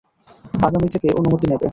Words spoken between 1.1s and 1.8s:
অনুমতি নেবে!